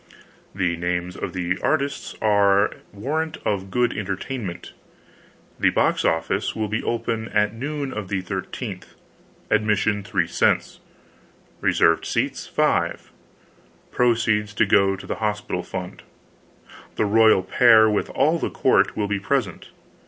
[0.55, 4.71] The n ames of the artists are warrant of good enterTemment.
[5.59, 8.95] The box office will be open at noon of the 13th;
[9.51, 10.79] ad mission 3 cents,
[11.59, 13.11] reserved seatsh 5;
[13.91, 16.01] pro ceeds to go to the hospital fund
[16.95, 19.69] The royal pair and all the Court will be pres ent.